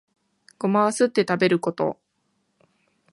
[0.57, 1.99] ゴマはすって食べること